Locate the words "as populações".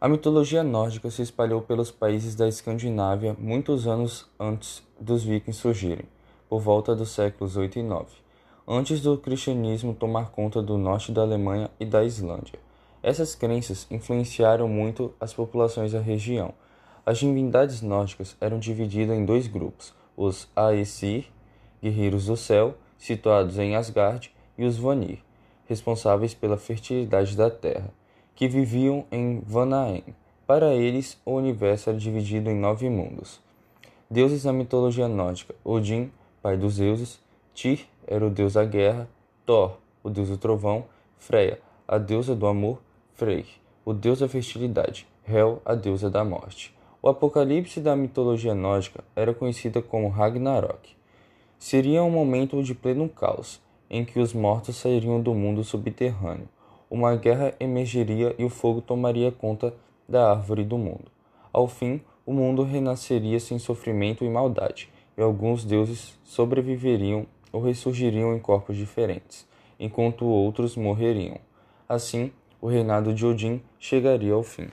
15.18-15.90